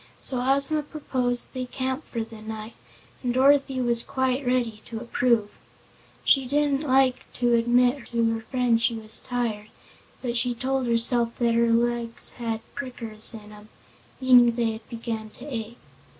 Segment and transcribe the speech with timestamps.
[0.19, 2.73] So Ozma proposed they camp for the night
[3.21, 5.51] and Dorothy was quite ready to approve.
[6.25, 9.67] She didn't like to admit to her friend she was tired,
[10.23, 13.69] but she told herself that her legs "had prickers in 'em,"
[14.19, 15.77] meaning they had begun to ache.